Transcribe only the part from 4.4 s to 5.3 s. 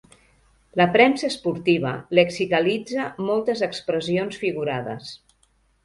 figurades.